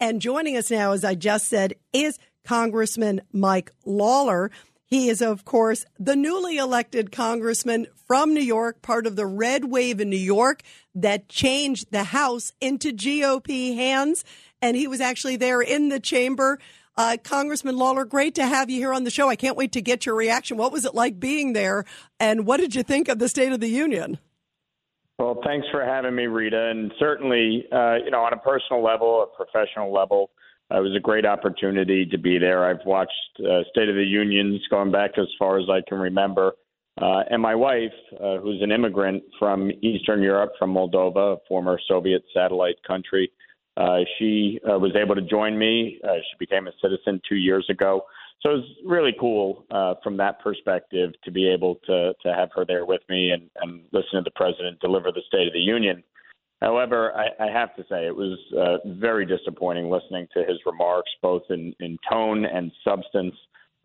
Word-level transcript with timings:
And 0.00 0.20
joining 0.20 0.56
us 0.56 0.70
now, 0.70 0.92
as 0.92 1.04
I 1.04 1.14
just 1.14 1.46
said, 1.46 1.74
is 1.92 2.18
Congressman 2.44 3.20
Mike 3.32 3.72
Lawler. 3.84 4.50
He 4.84 5.08
is, 5.08 5.20
of 5.20 5.44
course, 5.44 5.84
the 5.98 6.16
newly 6.16 6.56
elected 6.56 7.12
congressman 7.12 7.88
from 8.06 8.32
New 8.32 8.40
York, 8.40 8.80
part 8.80 9.06
of 9.06 9.16
the 9.16 9.26
red 9.26 9.64
wave 9.64 10.00
in 10.00 10.08
New 10.08 10.16
York 10.16 10.62
that 10.94 11.28
changed 11.28 11.90
the 11.90 12.04
House 12.04 12.52
into 12.60 12.92
GOP 12.92 13.74
hands. 13.74 14.24
And 14.62 14.76
he 14.76 14.86
was 14.86 15.00
actually 15.00 15.36
there 15.36 15.60
in 15.60 15.88
the 15.88 16.00
chamber. 16.00 16.58
Uh, 16.96 17.16
Congressman 17.22 17.76
Lawler, 17.76 18.04
great 18.04 18.34
to 18.36 18.46
have 18.46 18.70
you 18.70 18.78
here 18.78 18.94
on 18.94 19.04
the 19.04 19.10
show. 19.10 19.28
I 19.28 19.36
can't 19.36 19.56
wait 19.56 19.72
to 19.72 19.82
get 19.82 20.06
your 20.06 20.14
reaction. 20.14 20.56
What 20.56 20.72
was 20.72 20.84
it 20.84 20.94
like 20.94 21.20
being 21.20 21.52
there? 21.52 21.84
And 22.18 22.46
what 22.46 22.58
did 22.58 22.74
you 22.74 22.82
think 22.82 23.08
of 23.08 23.18
the 23.18 23.28
State 23.28 23.52
of 23.52 23.60
the 23.60 23.68
Union? 23.68 24.18
Well, 25.18 25.40
thanks 25.44 25.66
for 25.72 25.84
having 25.84 26.14
me, 26.14 26.26
Rita. 26.26 26.68
And 26.70 26.92
certainly, 26.98 27.64
uh, 27.72 27.96
you 28.04 28.10
know, 28.10 28.20
on 28.20 28.32
a 28.32 28.36
personal 28.36 28.84
level, 28.84 29.24
a 29.24 29.44
professional 29.44 29.92
level, 29.92 30.30
uh, 30.70 30.78
it 30.78 30.82
was 30.82 30.94
a 30.96 31.00
great 31.00 31.26
opportunity 31.26 32.06
to 32.06 32.18
be 32.18 32.38
there. 32.38 32.64
I've 32.64 32.84
watched 32.86 33.10
uh, 33.40 33.62
State 33.70 33.88
of 33.88 33.96
the 33.96 34.04
Unions 34.04 34.60
going 34.70 34.92
back 34.92 35.12
as 35.18 35.26
far 35.38 35.58
as 35.58 35.64
I 35.68 35.80
can 35.88 35.98
remember. 35.98 36.52
Uh, 37.00 37.22
and 37.30 37.42
my 37.42 37.54
wife, 37.54 37.92
uh, 38.20 38.38
who's 38.38 38.62
an 38.62 38.70
immigrant 38.70 39.22
from 39.38 39.70
Eastern 39.82 40.22
Europe, 40.22 40.52
from 40.58 40.74
Moldova, 40.74 41.34
a 41.34 41.36
former 41.48 41.80
Soviet 41.88 42.22
satellite 42.34 42.76
country, 42.86 43.30
uh, 43.76 43.98
she 44.18 44.60
uh, 44.68 44.78
was 44.78 44.92
able 44.96 45.14
to 45.14 45.22
join 45.22 45.56
me. 45.56 46.00
Uh, 46.02 46.14
she 46.14 46.36
became 46.38 46.66
a 46.66 46.72
citizen 46.82 47.20
two 47.28 47.36
years 47.36 47.66
ago. 47.70 48.02
So 48.42 48.50
it 48.50 48.54
was 48.54 48.64
really 48.84 49.14
cool 49.18 49.64
uh, 49.70 49.94
from 50.02 50.16
that 50.18 50.40
perspective 50.40 51.10
to 51.24 51.30
be 51.30 51.48
able 51.48 51.76
to 51.86 52.12
to 52.22 52.34
have 52.34 52.50
her 52.54 52.64
there 52.64 52.86
with 52.86 53.00
me 53.08 53.30
and, 53.30 53.50
and 53.62 53.82
listen 53.92 54.14
to 54.14 54.22
the 54.22 54.30
president 54.36 54.80
deliver 54.80 55.10
the 55.10 55.22
State 55.26 55.48
of 55.48 55.52
the 55.52 55.58
Union. 55.58 56.02
However, 56.60 57.12
I, 57.14 57.44
I 57.44 57.50
have 57.50 57.74
to 57.76 57.82
say 57.88 58.06
it 58.06 58.14
was 58.14 58.38
uh, 58.56 58.88
very 58.98 59.24
disappointing 59.24 59.90
listening 59.90 60.26
to 60.34 60.40
his 60.40 60.58
remarks, 60.66 61.10
both 61.22 61.42
in, 61.50 61.72
in 61.78 61.98
tone 62.10 62.44
and 62.44 62.72
substance, 62.84 63.34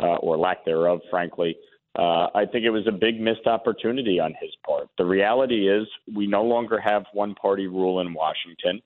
uh, 0.02 0.16
or 0.16 0.38
lack 0.38 0.66
thereof, 0.66 1.02
frankly. 1.12 1.56
Uh, 1.98 2.28
I 2.34 2.46
think 2.52 2.66
it 2.66 2.72
was 2.72 2.88
a 2.88 2.92
big 2.92 3.22
missed 3.22 3.46
opportunity 3.46 4.20
on 4.20 4.34
his 4.42 4.50
part. 4.66 4.88
The 4.98 5.06
reality 5.06 5.70
is, 5.70 5.88
we 6.16 6.26
no 6.26 6.44
longer 6.44 6.80
have 6.80 7.04
one 7.14 7.36
party 7.36 7.68
rule 7.68 8.00
in 8.02 8.14
Washington. 8.14 8.82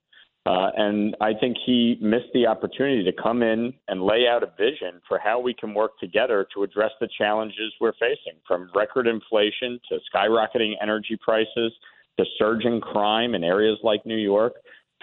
Uh, 0.47 0.71
and 0.77 1.13
I 1.19 1.33
think 1.33 1.57
he 1.65 1.97
missed 1.99 2.31
the 2.33 2.47
opportunity 2.47 3.03
to 3.03 3.11
come 3.21 3.43
in 3.43 3.73
and 3.89 4.01
lay 4.01 4.27
out 4.31 4.43
a 4.43 4.51
vision 4.57 5.01
for 5.05 5.19
how 5.19 5.41
we 5.41 5.53
can 5.53 5.73
work 5.73 5.99
together 5.99 6.47
to 6.55 6.63
address 6.63 6.91
the 7.01 7.09
challenges 7.17 7.73
we're 7.81 7.91
facing 7.93 8.39
from 8.47 8.69
record 8.73 9.07
inflation 9.07 9.77
to 9.89 9.97
skyrocketing 10.09 10.75
energy 10.81 11.17
prices 11.21 11.73
to 12.17 12.23
surging 12.37 12.79
crime 12.79 13.35
in 13.35 13.43
areas 13.43 13.77
like 13.83 14.05
New 14.05 14.15
York 14.15 14.53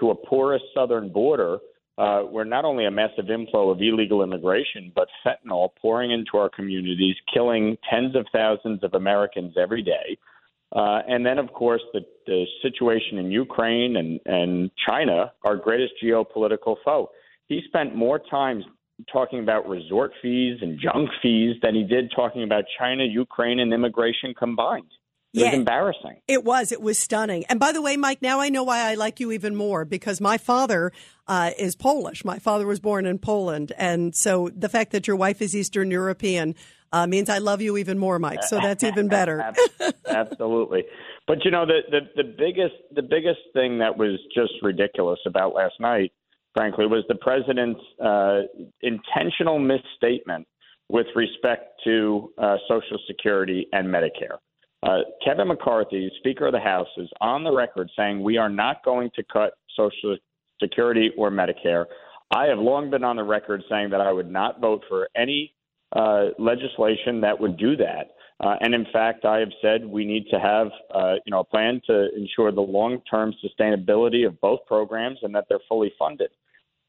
to 0.00 0.12
a 0.12 0.14
porous 0.14 0.62
southern 0.74 1.12
border 1.12 1.58
uh, 1.98 2.20
where 2.20 2.46
not 2.46 2.64
only 2.64 2.86
a 2.86 2.90
massive 2.90 3.30
inflow 3.30 3.68
of 3.68 3.82
illegal 3.82 4.22
immigration, 4.22 4.90
but 4.96 5.08
fentanyl 5.26 5.68
pouring 5.78 6.10
into 6.10 6.38
our 6.38 6.48
communities, 6.48 7.16
killing 7.32 7.76
tens 7.90 8.16
of 8.16 8.24
thousands 8.32 8.82
of 8.82 8.94
Americans 8.94 9.54
every 9.60 9.82
day. 9.82 10.16
Uh, 10.74 11.00
and 11.06 11.24
then, 11.24 11.38
of 11.38 11.52
course, 11.52 11.82
the, 11.92 12.00
the 12.26 12.44
situation 12.60 13.18
in 13.18 13.30
Ukraine 13.30 13.96
and, 13.96 14.20
and 14.26 14.70
China, 14.86 15.32
our 15.44 15.56
greatest 15.56 15.92
geopolitical 16.02 16.76
foe. 16.84 17.10
He 17.46 17.60
spent 17.68 17.94
more 17.94 18.18
time 18.18 18.64
talking 19.12 19.40
about 19.40 19.68
resort 19.68 20.12
fees 20.20 20.58
and 20.62 20.78
junk 20.80 21.10
fees 21.22 21.56
than 21.62 21.74
he 21.74 21.84
did 21.84 22.12
talking 22.14 22.42
about 22.42 22.64
China, 22.78 23.04
Ukraine, 23.04 23.60
and 23.60 23.72
immigration 23.72 24.34
combined. 24.36 24.90
It 25.32 25.40
yeah, 25.40 25.46
was 25.46 25.54
embarrassing. 25.54 26.20
It 26.28 26.44
was. 26.44 26.70
It 26.70 26.80
was 26.80 26.96
stunning. 26.96 27.44
And 27.46 27.58
by 27.58 27.72
the 27.72 27.82
way, 27.82 27.96
Mike, 27.96 28.22
now 28.22 28.38
I 28.38 28.50
know 28.50 28.62
why 28.62 28.88
I 28.88 28.94
like 28.94 29.18
you 29.18 29.32
even 29.32 29.56
more 29.56 29.84
because 29.84 30.20
my 30.20 30.38
father 30.38 30.92
uh, 31.26 31.50
is 31.58 31.74
Polish. 31.74 32.24
My 32.24 32.38
father 32.38 32.66
was 32.66 32.78
born 32.78 33.04
in 33.04 33.18
Poland. 33.18 33.72
And 33.76 34.14
so 34.14 34.48
the 34.54 34.68
fact 34.68 34.92
that 34.92 35.08
your 35.08 35.16
wife 35.16 35.42
is 35.42 35.56
Eastern 35.56 35.90
European 35.90 36.54
uh, 36.94 37.06
means 37.08 37.28
I 37.28 37.38
love 37.38 37.60
you 37.60 37.76
even 37.76 37.98
more, 37.98 38.20
Mike. 38.20 38.44
So 38.44 38.60
that's 38.60 38.84
even 38.84 39.08
better. 39.08 39.52
Absolutely. 40.06 40.84
But 41.26 41.44
you 41.44 41.50
know 41.50 41.66
the, 41.66 41.80
the 41.90 42.22
the 42.22 42.22
biggest 42.22 42.74
the 42.94 43.02
biggest 43.02 43.40
thing 43.52 43.78
that 43.78 43.98
was 43.98 44.20
just 44.32 44.52
ridiculous 44.62 45.18
about 45.26 45.54
last 45.54 45.74
night, 45.80 46.12
frankly, 46.54 46.86
was 46.86 47.04
the 47.08 47.16
president's 47.16 47.80
uh, 48.00 48.42
intentional 48.82 49.58
misstatement 49.58 50.46
with 50.88 51.06
respect 51.16 51.80
to 51.82 52.30
uh, 52.38 52.56
Social 52.68 52.98
Security 53.08 53.66
and 53.72 53.88
Medicare. 53.88 54.38
Uh, 54.84 54.98
Kevin 55.24 55.48
McCarthy, 55.48 56.10
Speaker 56.18 56.46
of 56.46 56.52
the 56.52 56.60
House, 56.60 56.88
is 56.98 57.08
on 57.20 57.42
the 57.42 57.50
record 57.50 57.90
saying 57.96 58.22
we 58.22 58.36
are 58.36 58.50
not 58.50 58.84
going 58.84 59.10
to 59.16 59.24
cut 59.32 59.54
Social 59.74 60.16
Security 60.62 61.10
or 61.16 61.30
Medicare. 61.30 61.86
I 62.30 62.46
have 62.46 62.58
long 62.58 62.90
been 62.90 63.02
on 63.02 63.16
the 63.16 63.24
record 63.24 63.64
saying 63.68 63.90
that 63.90 64.00
I 64.00 64.12
would 64.12 64.30
not 64.30 64.60
vote 64.60 64.84
for 64.88 65.08
any 65.16 65.53
uh, 65.94 66.26
legislation 66.38 67.20
that 67.20 67.38
would 67.38 67.56
do 67.56 67.76
that. 67.76 68.14
Uh, 68.40 68.56
and 68.60 68.74
in 68.74 68.84
fact, 68.92 69.24
I 69.24 69.38
have 69.38 69.52
said 69.62 69.86
we 69.86 70.04
need 70.04 70.26
to 70.30 70.40
have 70.40 70.68
uh, 70.92 71.14
you 71.24 71.30
know 71.30 71.40
a 71.40 71.44
plan 71.44 71.80
to 71.86 72.08
ensure 72.16 72.50
the 72.50 72.60
long-term 72.60 73.34
sustainability 73.44 74.26
of 74.26 74.40
both 74.40 74.60
programs 74.66 75.18
and 75.22 75.34
that 75.34 75.44
they're 75.48 75.60
fully 75.68 75.92
funded. 75.98 76.30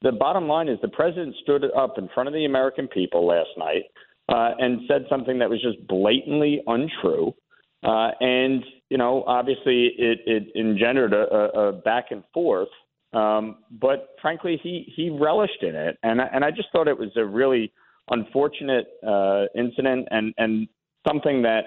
The 0.02 0.12
bottom 0.12 0.48
line 0.48 0.68
is 0.68 0.80
the 0.82 0.88
president 0.88 1.36
stood 1.44 1.66
up 1.78 1.98
in 1.98 2.10
front 2.14 2.28
of 2.28 2.34
the 2.34 2.46
American 2.46 2.88
people 2.88 3.28
last 3.28 3.50
night 3.58 3.84
uh, 4.30 4.52
and 4.58 4.82
said 4.88 5.06
something 5.10 5.40
that 5.40 5.50
was 5.50 5.62
just 5.62 5.86
blatantly 5.88 6.62
untrue. 6.68 7.34
Uh, 7.84 8.10
and 8.20 8.64
you 8.90 8.98
know, 8.98 9.24
obviously, 9.28 9.92
it, 9.98 10.20
it 10.26 10.60
engendered 10.60 11.14
a, 11.14 11.60
a, 11.60 11.72
back 11.74 12.06
and 12.10 12.24
forth. 12.34 12.70
Um, 13.14 13.58
but 13.72 14.16
frankly, 14.22 14.60
he 14.62 14.92
he 14.96 15.10
relished 15.10 15.62
in 15.62 15.76
it, 15.76 15.98
and 16.02 16.20
and 16.20 16.44
I 16.44 16.52
just 16.52 16.70
thought 16.72 16.88
it 16.88 16.98
was 16.98 17.12
a 17.16 17.26
really 17.26 17.72
unfortunate 18.10 18.88
uh, 19.06 19.46
incident 19.56 20.08
and 20.12 20.34
and 20.38 20.68
something 21.08 21.42
that 21.44 21.64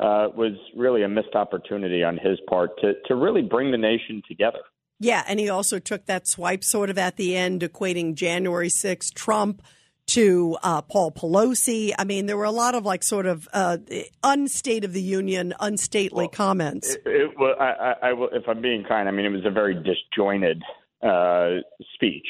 uh, 0.00 0.28
was 0.36 0.52
really 0.76 1.02
a 1.02 1.08
missed 1.08 1.34
opportunity 1.34 2.02
on 2.02 2.16
his 2.16 2.38
part 2.48 2.70
to 2.80 2.94
to 3.06 3.14
really 3.14 3.42
bring 3.42 3.70
the 3.70 3.78
nation 3.78 4.22
together. 4.28 4.60
Yeah, 5.00 5.22
and 5.28 5.38
he 5.38 5.48
also 5.48 5.78
took 5.78 6.06
that 6.06 6.26
swipe 6.26 6.64
sort 6.64 6.90
of 6.90 6.98
at 6.98 7.16
the 7.16 7.36
end, 7.36 7.60
equating 7.60 8.14
January 8.14 8.68
6th 8.68 9.14
Trump 9.14 9.62
to 10.08 10.56
uh, 10.64 10.82
Paul 10.82 11.12
Pelosi. 11.12 11.92
I 11.96 12.02
mean, 12.04 12.26
there 12.26 12.36
were 12.36 12.44
a 12.44 12.50
lot 12.50 12.74
of 12.74 12.84
like 12.84 13.04
sort 13.04 13.26
of 13.26 13.48
uh, 13.52 13.78
unstate 14.24 14.84
of 14.84 14.92
the 14.92 15.02
union, 15.02 15.54
unstately 15.60 16.24
well, 16.24 16.28
comments. 16.28 16.94
It, 16.94 17.02
it, 17.06 17.30
well, 17.38 17.54
I, 17.60 17.94
I, 18.02 18.10
I, 18.10 18.26
if 18.32 18.48
I'm 18.48 18.60
being 18.60 18.84
kind, 18.88 19.08
I 19.08 19.12
mean, 19.12 19.26
it 19.26 19.30
was 19.30 19.46
a 19.46 19.50
very 19.50 19.74
disjointed 19.74 20.62
uh, 21.02 21.60
speech 21.94 22.26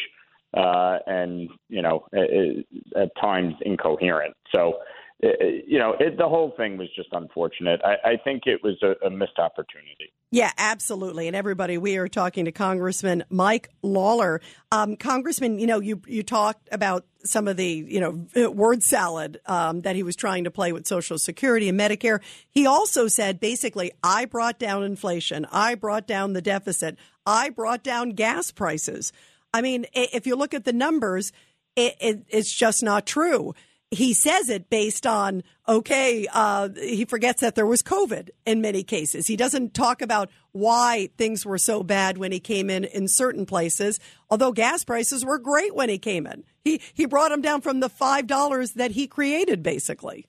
uh, 0.57 0.99
and 1.07 1.49
you 1.69 1.83
know 1.83 2.07
at 2.13 3.11
times 3.21 3.55
incoherent. 3.63 4.35
So 4.53 4.79
it, 5.21 5.65
you 5.67 5.79
know 5.79 5.95
the 5.99 6.29
whole 6.29 6.53
thing 6.57 6.79
was 6.79 6.89
just 6.95 7.09
unfortunate. 7.13 7.81
I, 7.85 8.11
I 8.11 8.17
think 8.23 8.43
it 8.47 8.61
was 8.63 8.77
a, 8.83 9.07
a 9.07 9.11
missed 9.11 9.39
opportunity. 9.39 10.13
Yeah, 10.31 10.53
absolutely. 10.59 11.27
And 11.27 11.35
everybody, 11.35 11.79
we 11.79 11.97
are 11.97 12.07
talking 12.07 12.45
to 12.45 12.53
Congressman 12.53 13.25
Mike 13.31 13.71
Lawler. 13.83 14.43
Um, 14.71 14.97
Congressman, 14.97 15.59
you 15.59 15.67
know, 15.67 15.81
you 15.81 16.03
you 16.07 16.23
talked 16.23 16.69
about 16.71 17.07
some 17.25 17.49
of 17.49 17.57
the 17.57 17.67
you 17.67 18.01
know 18.01 18.51
word 18.51 18.83
salad 18.83 19.41
um, 19.47 19.81
that 19.83 19.97
he 19.97 20.03
was 20.03 20.17
trying 20.17 20.45
to 20.45 20.51
play 20.51 20.73
with 20.73 20.87
Social 20.87 21.19
Security 21.19 21.69
and 21.69 21.81
Medicare. 21.81 22.21
He 22.51 22.67
also 22.67 23.09
said 23.09 23.41
basically, 23.41 23.93
I 24.03 24.27
brought 24.27 24.59
down 24.59 24.83
inflation, 24.83 25.47
I 25.51 25.75
brought 25.75 26.07
down 26.07 26.35
the 26.35 26.43
deficit, 26.43 26.97
I 27.27 27.49
brought 27.49 27.83
down 27.83 28.11
gas 28.11 28.51
prices. 28.51 29.13
I 29.53 29.63
mean, 29.63 29.87
if 29.93 30.27
you 30.27 30.37
look 30.37 30.55
at 30.55 30.65
the 30.65 30.73
numbers, 30.73 31.33
it, 31.77 31.97
it, 32.01 32.25
it's 32.29 32.55
just 32.55 32.83
not 32.83 33.07
true. 33.07 33.55
He 33.91 34.13
says 34.13 34.51
it 34.51 34.69
based 34.69 35.07
on, 35.07 35.43
okay, 35.67 36.27
uh, 36.33 36.69
he 36.75 37.07
forgets 37.07 37.41
that 37.41 37.55
there 37.55 37.67
was 37.67 37.83
COVID 37.83 38.29
in 38.45 38.61
many 38.61 38.83
cases. 38.83 39.27
He 39.27 39.37
doesn't 39.37 39.73
talk 39.73 40.03
about 40.03 40.29
why 40.53 41.09
things 41.17 41.47
were 41.47 41.57
so 41.57 41.83
bad 41.83 42.19
when 42.19 42.31
he 42.31 42.41
came 42.41 42.69
in 42.69 42.85
in 42.85 43.07
certain 43.09 43.47
places, 43.47 43.99
although 44.29 44.53
gas 44.53 44.85
prices 44.85 45.25
were 45.25 45.39
great 45.39 45.75
when 45.75 45.89
he 45.89 45.99
came 45.99 46.27
in. 46.27 46.45
He, 46.63 46.83
he 46.93 47.07
brought 47.07 47.31
them 47.31 47.41
down 47.41 47.63
from 47.63 47.81
the 47.81 47.89
$5 47.89 48.75
that 48.75 48.91
he 48.91 49.07
created, 49.07 49.63
basically. 49.63 50.27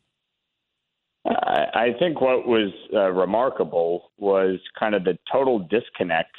I 1.26 1.90
think 2.00 2.22
what 2.22 2.48
was 2.48 2.72
uh, 2.94 3.12
remarkable 3.12 4.12
was 4.18 4.60
kind 4.80 4.96
of 4.96 5.04
the 5.04 5.18
total 5.32 5.60
disconnect 5.60 6.36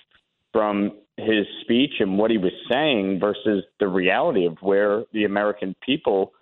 from 0.52 0.92
his 1.20 1.46
speech 1.62 1.94
and 2.00 2.18
what 2.18 2.30
he 2.30 2.38
was 2.38 2.52
saying 2.70 3.18
versus 3.20 3.64
the 3.78 3.88
reality 3.88 4.46
of 4.46 4.56
where 4.60 5.04
the 5.12 5.24
American 5.24 5.74
people 5.84 6.32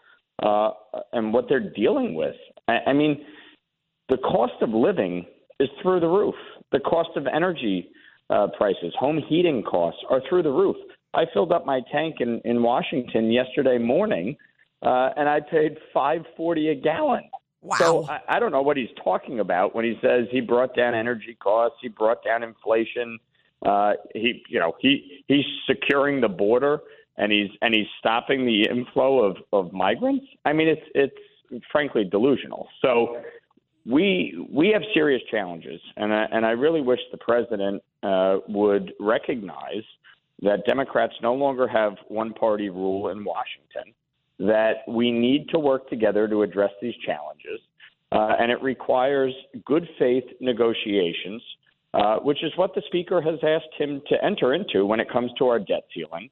uh, 0.42 0.70
and 1.12 1.32
what 1.32 1.46
they're 1.48 1.72
dealing 1.74 2.14
with. 2.14 2.36
I, 2.68 2.78
I 2.88 2.92
mean, 2.92 3.24
the 4.08 4.18
cost 4.18 4.54
of 4.62 4.70
living 4.70 5.26
is 5.60 5.68
through 5.82 6.00
the 6.00 6.08
roof. 6.08 6.34
The 6.72 6.80
cost 6.80 7.10
of 7.16 7.26
energy 7.26 7.90
uh, 8.30 8.48
prices, 8.56 8.92
home 8.98 9.20
heating 9.28 9.62
costs 9.62 10.00
are 10.10 10.20
through 10.28 10.42
the 10.42 10.50
roof. 10.50 10.76
I 11.14 11.24
filled 11.32 11.52
up 11.52 11.64
my 11.64 11.80
tank 11.90 12.16
in, 12.20 12.40
in 12.44 12.62
Washington 12.62 13.32
yesterday 13.32 13.78
morning, 13.78 14.36
uh, 14.82 15.10
and 15.16 15.28
I 15.28 15.40
paid 15.40 15.78
five 15.92 16.22
forty 16.36 16.68
a 16.68 16.74
gallon. 16.74 17.22
Wow. 17.62 17.76
So 17.78 18.06
I, 18.08 18.36
I 18.36 18.38
don't 18.38 18.52
know 18.52 18.62
what 18.62 18.76
he's 18.76 18.90
talking 19.02 19.40
about 19.40 19.74
when 19.74 19.84
he 19.84 19.94
says 20.02 20.26
he 20.30 20.40
brought 20.40 20.76
down 20.76 20.94
energy 20.94 21.36
costs, 21.42 21.78
he 21.80 21.88
brought 21.88 22.22
down 22.24 22.42
inflation. 22.42 23.18
Uh, 23.64 23.92
he, 24.14 24.42
you 24.48 24.60
know, 24.60 24.72
he 24.80 25.24
he's 25.26 25.44
securing 25.66 26.20
the 26.20 26.28
border. 26.28 26.80
and 27.18 27.32
he's 27.32 27.50
and 27.60 27.74
he's 27.74 27.86
stopping 27.98 28.46
the 28.46 28.68
inflow 28.70 29.24
of 29.24 29.36
of 29.52 29.72
migrants. 29.72 30.24
I 30.44 30.52
mean, 30.52 30.68
it's 30.68 30.88
it's 30.94 31.64
frankly 31.70 32.04
delusional. 32.04 32.68
So 32.80 33.20
we 33.84 34.46
we 34.50 34.68
have 34.68 34.82
serious 34.94 35.22
challenges, 35.30 35.80
and 35.96 36.14
I, 36.14 36.26
and 36.30 36.46
I 36.46 36.50
really 36.50 36.80
wish 36.80 37.00
the 37.10 37.18
president 37.18 37.82
uh, 38.02 38.36
would 38.48 38.92
recognize 39.00 39.82
that 40.42 40.64
Democrats 40.66 41.14
no 41.20 41.34
longer 41.34 41.66
have 41.66 41.94
one 42.06 42.32
party 42.32 42.68
rule 42.70 43.08
in 43.08 43.24
Washington. 43.24 43.92
That 44.38 44.84
we 44.86 45.10
need 45.10 45.48
to 45.48 45.58
work 45.58 45.90
together 45.90 46.28
to 46.28 46.42
address 46.42 46.70
these 46.80 46.94
challenges, 47.04 47.60
uh, 48.12 48.36
and 48.38 48.52
it 48.52 48.62
requires 48.62 49.34
good 49.64 49.88
faith 49.98 50.22
negotiations, 50.40 51.42
uh, 51.94 52.16
which 52.16 52.42
is 52.42 52.52
what 52.56 52.74
the 52.74 52.82
speaker 52.86 53.20
has 53.20 53.38
asked 53.42 53.74
him 53.78 54.02
to 54.08 54.22
enter 54.24 54.54
into 54.54 54.84
when 54.86 55.00
it 55.00 55.10
comes 55.10 55.30
to 55.38 55.46
our 55.46 55.58
debt 55.58 55.84
ceiling. 55.94 56.30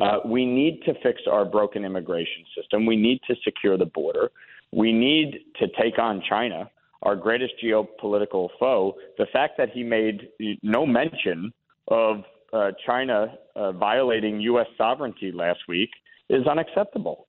Uh, 0.00 0.18
we 0.24 0.44
need 0.44 0.80
to 0.84 0.94
fix 1.02 1.22
our 1.30 1.44
broken 1.44 1.84
immigration 1.84 2.44
system. 2.56 2.84
We 2.84 2.96
need 2.96 3.20
to 3.28 3.34
secure 3.44 3.78
the 3.78 3.86
border. 3.86 4.30
We 4.72 4.92
need 4.92 5.40
to 5.60 5.66
take 5.80 5.98
on 5.98 6.22
China 6.28 6.68
our 7.04 7.16
greatest 7.16 7.54
geopolitical 7.62 8.48
foe, 8.58 8.94
the 9.18 9.26
fact 9.32 9.58
that 9.58 9.70
he 9.70 9.82
made 9.82 10.28
no 10.62 10.86
mention 10.86 11.52
of 11.88 12.24
uh, 12.52 12.70
China 12.86 13.34
uh, 13.54 13.72
violating 13.72 14.40
U.S. 14.40 14.66
sovereignty 14.78 15.30
last 15.32 15.60
week 15.68 15.90
is 16.30 16.46
unacceptable. 16.46 17.28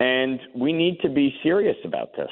And 0.00 0.38
we 0.54 0.72
need 0.72 0.98
to 1.00 1.08
be 1.08 1.34
serious 1.42 1.76
about 1.84 2.10
this. 2.16 2.28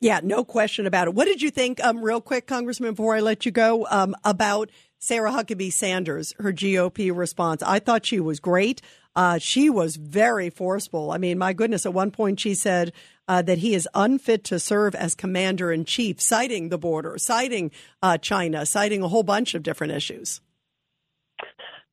Yeah, 0.00 0.20
no 0.22 0.44
question 0.44 0.86
about 0.86 1.08
it. 1.08 1.14
What 1.14 1.26
did 1.26 1.42
you 1.42 1.50
think, 1.50 1.82
um, 1.84 2.02
real 2.02 2.22
quick, 2.22 2.46
Congressman, 2.46 2.92
before 2.92 3.16
I 3.16 3.20
let 3.20 3.44
you 3.44 3.52
go, 3.52 3.86
um, 3.90 4.16
about 4.24 4.70
Sarah 4.98 5.30
Huckabee 5.30 5.72
Sanders, 5.72 6.34
her 6.38 6.52
GOP 6.52 7.14
response? 7.14 7.62
I 7.62 7.80
thought 7.80 8.06
she 8.06 8.18
was 8.18 8.40
great. 8.40 8.80
Uh, 9.14 9.36
she 9.38 9.68
was 9.68 9.96
very 9.96 10.48
forceful. 10.48 11.10
I 11.10 11.18
mean, 11.18 11.36
my 11.36 11.52
goodness, 11.52 11.84
at 11.84 11.92
one 11.92 12.10
point 12.12 12.40
she 12.40 12.54
said, 12.54 12.92
uh, 13.28 13.42
that 13.42 13.58
he 13.58 13.74
is 13.74 13.86
unfit 13.94 14.42
to 14.44 14.58
serve 14.58 14.94
as 14.94 15.14
commander 15.14 15.70
in 15.70 15.84
chief, 15.84 16.20
citing 16.20 16.70
the 16.70 16.78
border, 16.78 17.16
citing 17.18 17.70
uh, 18.02 18.16
China, 18.16 18.64
citing 18.64 19.02
a 19.02 19.08
whole 19.08 19.22
bunch 19.22 19.54
of 19.54 19.62
different 19.62 19.92
issues. 19.92 20.40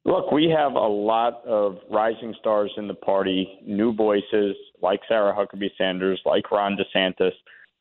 Look, 0.05 0.31
we 0.31 0.49
have 0.57 0.73
a 0.73 0.87
lot 0.87 1.45
of 1.45 1.79
rising 1.91 2.33
stars 2.39 2.71
in 2.77 2.87
the 2.87 2.93
party, 2.93 3.59
new 3.65 3.93
voices 3.93 4.55
like 4.81 5.01
Sarah 5.09 5.35
Huckabee 5.35 5.71
Sanders, 5.77 6.21
like 6.25 6.49
Ron 6.49 6.77
DeSantis, 6.77 7.33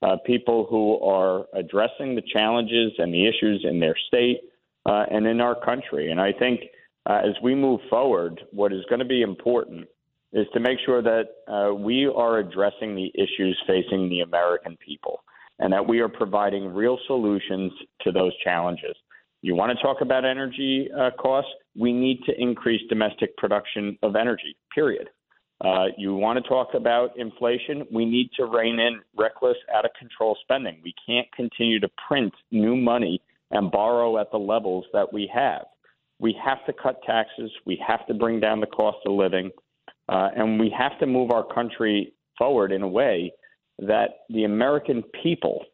uh, 0.03 0.17
people 0.27 0.67
who 0.69 0.99
are 1.01 1.47
addressing 1.55 2.15
the 2.15 2.23
challenges 2.33 2.93
and 2.99 3.13
the 3.13 3.27
issues 3.27 3.65
in 3.69 3.81
their 3.81 3.97
state 4.09 4.41
uh, 4.85 5.05
and 5.11 5.27
in 5.27 5.41
our 5.41 5.59
country. 5.65 6.11
And 6.11 6.21
I 6.21 6.33
think 6.33 6.61
uh, 7.07 7.21
as 7.25 7.35
we 7.43 7.55
move 7.55 7.81
forward, 7.89 8.41
what 8.53 8.73
is 8.73 8.85
going 8.89 8.99
to 8.99 9.07
be 9.07 9.23
important 9.23 9.87
is 10.33 10.47
to 10.53 10.61
make 10.61 10.79
sure 10.85 11.03
that 11.03 11.29
uh, 11.49 11.75
we 11.75 12.07
are 12.07 12.39
addressing 12.39 12.95
the 12.95 13.11
issues 13.15 13.59
facing 13.67 14.09
the 14.09 14.21
American 14.21 14.77
people 14.85 15.21
and 15.59 15.73
that 15.73 15.87
we 15.87 16.01
are 16.01 16.09
providing 16.09 16.75
real 16.75 16.99
solutions 17.07 17.73
to 18.03 18.13
those 18.13 18.33
challenges. 18.45 18.95
You 19.43 19.55
want 19.55 19.77
to 19.77 19.83
talk 19.83 20.01
about 20.01 20.25
energy 20.25 20.89
uh, 20.99 21.11
costs? 21.19 21.51
We 21.79 21.93
need 21.93 22.21
to 22.27 22.39
increase 22.39 22.81
domestic 22.89 23.37
production 23.37 23.97
of 24.03 24.17
energy, 24.17 24.57
period. 24.75 25.09
Uh, 25.65 25.87
you 25.97 26.15
want 26.15 26.43
to 26.43 26.49
talk 26.49 26.75
about 26.75 27.19
inflation? 27.19 27.85
We 27.91 28.05
need 28.05 28.31
to 28.37 28.45
rein 28.45 28.79
in 28.79 29.01
reckless, 29.17 29.57
out 29.75 29.85
of 29.85 29.93
control 29.99 30.37
spending. 30.43 30.79
We 30.85 30.95
can't 31.07 31.27
continue 31.33 31.81
to 31.81 31.89
print 32.07 32.35
new 32.51 32.77
money 32.77 33.23
and 33.51 33.71
borrow 33.71 34.19
at 34.19 34.31
the 34.31 34.39
levels 34.39 34.85
that 34.93 35.13
we 35.13 35.31
have. 35.33 35.63
We 36.19 36.37
have 36.45 36.65
to 36.67 36.73
cut 36.73 37.03
taxes. 37.05 37.51
We 37.65 37.83
have 37.87 38.07
to 38.07 38.15
bring 38.15 38.41
down 38.41 38.61
the 38.61 38.67
cost 38.67 38.99
of 39.07 39.13
living. 39.13 39.51
Uh, 40.09 40.29
and 40.37 40.61
we 40.61 40.73
have 40.77 40.99
to 41.01 41.07
move 41.07 41.31
our 41.31 41.45
country 41.45 42.13
forward 42.39 42.71
in 42.73 42.83
a 42.83 42.89
way 42.89 43.33
that 43.79 44.21
the 44.29 44.45
American 44.45 45.03
people, 45.23 45.65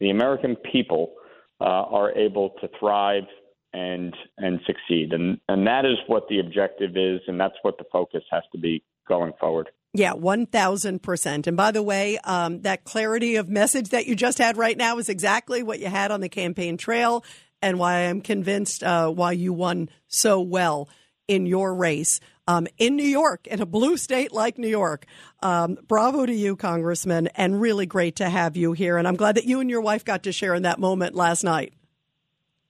the 0.00 0.10
American 0.10 0.56
people, 0.72 1.12
uh, 1.60 1.64
are 1.64 2.12
able 2.12 2.50
to 2.60 2.68
thrive 2.78 3.24
and 3.72 4.14
and 4.36 4.60
succeed. 4.66 5.12
And 5.12 5.38
and 5.48 5.66
that 5.66 5.84
is 5.84 5.96
what 6.06 6.28
the 6.28 6.40
objective 6.40 6.96
is, 6.96 7.20
and 7.26 7.40
that's 7.40 7.56
what 7.62 7.78
the 7.78 7.84
focus 7.92 8.22
has 8.30 8.42
to 8.52 8.58
be 8.58 8.82
going 9.06 9.32
forward. 9.40 9.70
Yeah, 9.94 10.12
1000%. 10.12 11.46
And 11.46 11.56
by 11.56 11.70
the 11.70 11.82
way, 11.82 12.18
um, 12.18 12.60
that 12.60 12.84
clarity 12.84 13.36
of 13.36 13.48
message 13.48 13.88
that 13.88 14.06
you 14.06 14.14
just 14.14 14.36
had 14.36 14.58
right 14.58 14.76
now 14.76 14.98
is 14.98 15.08
exactly 15.08 15.62
what 15.62 15.80
you 15.80 15.86
had 15.86 16.10
on 16.10 16.20
the 16.20 16.28
campaign 16.28 16.76
trail 16.76 17.24
and 17.62 17.78
why 17.78 18.00
I'm 18.00 18.20
convinced 18.20 18.82
uh, 18.82 19.08
why 19.08 19.32
you 19.32 19.52
won 19.54 19.88
so 20.06 20.40
well 20.42 20.90
in 21.26 21.46
your 21.46 21.74
race 21.74 22.20
um, 22.46 22.66
in 22.78 22.96
New 22.96 23.06
York, 23.06 23.46
in 23.46 23.60
a 23.60 23.66
blue 23.66 23.96
state 23.96 24.32
like 24.32 24.56
New 24.56 24.68
York. 24.68 25.04
Um, 25.42 25.78
bravo 25.86 26.24
to 26.24 26.32
you, 26.32 26.56
Congressman, 26.56 27.28
and 27.28 27.60
really 27.60 27.86
great 27.86 28.16
to 28.16 28.28
have 28.28 28.56
you 28.56 28.72
here. 28.72 28.96
And 28.96 29.06
I'm 29.06 29.16
glad 29.16 29.36
that 29.36 29.44
you 29.44 29.60
and 29.60 29.68
your 29.68 29.82
wife 29.82 30.04
got 30.04 30.22
to 30.24 30.32
share 30.32 30.54
in 30.54 30.62
that 30.62 30.78
moment 30.78 31.14
last 31.14 31.44
night. 31.44 31.74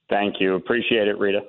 Thank 0.08 0.40
you. 0.40 0.54
Appreciate 0.54 1.08
it, 1.08 1.18
Rita. 1.18 1.40